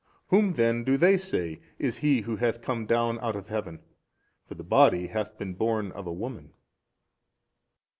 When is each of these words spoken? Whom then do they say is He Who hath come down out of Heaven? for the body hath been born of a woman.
Whom 0.29 0.53
then 0.53 0.83
do 0.83 0.97
they 0.97 1.15
say 1.15 1.61
is 1.77 1.97
He 1.97 2.21
Who 2.21 2.37
hath 2.37 2.63
come 2.63 2.87
down 2.87 3.19
out 3.19 3.35
of 3.35 3.49
Heaven? 3.49 3.83
for 4.47 4.55
the 4.55 4.63
body 4.63 5.05
hath 5.09 5.37
been 5.37 5.53
born 5.53 5.91
of 5.91 6.07
a 6.07 6.11
woman. 6.11 6.53